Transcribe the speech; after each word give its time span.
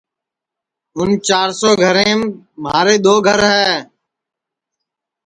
اُن 0.97 1.09
چِار 1.27 1.49
سو 1.59 1.69
گھریم 1.81 2.19
مھارے 2.63 2.95
دؔو 3.03 3.15
گھر 3.27 3.39
ہے 3.51 3.67